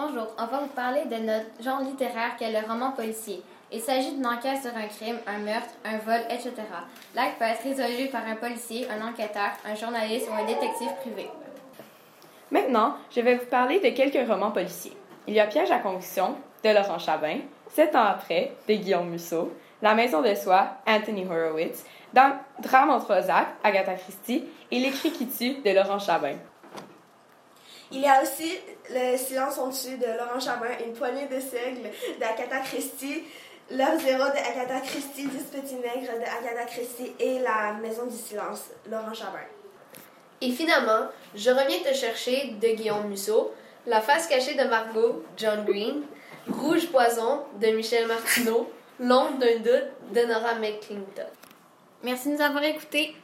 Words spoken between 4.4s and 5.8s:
sur un crime, un meurtre,